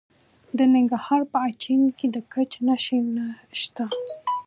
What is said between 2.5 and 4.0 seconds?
نښې شته.